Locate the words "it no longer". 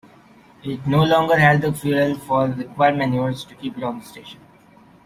0.63-1.37